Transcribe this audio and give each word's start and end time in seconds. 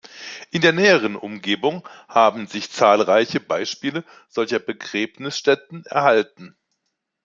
In 0.49 0.61
der 0.63 0.73
näheren 0.73 1.15
Umgebung 1.15 1.87
haben 2.07 2.47
sich 2.47 2.71
zahlreiche 2.71 3.39
Beispiele 3.39 4.03
solcher 4.29 4.57
Begräbnisstätten 4.57 5.85
erhalten. 5.85 6.57